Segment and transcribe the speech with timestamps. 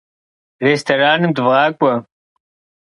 [0.67, 1.93] Рестораным дывгъакӏуэ.